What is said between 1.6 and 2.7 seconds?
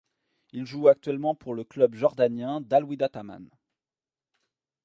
club jordanien